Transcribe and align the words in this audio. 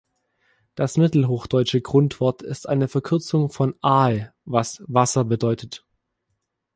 Das 0.73 0.97
mittelhochdeutsche 0.97 1.79
Grundwort 1.81 2.41
ist 2.41 2.67
eine 2.67 2.87
Verkürzung 2.87 3.51
von 3.51 3.75
"ahe", 3.81 4.33
was 4.45 4.81
"Wasser" 4.87 5.23
bedeutet. 5.23 5.85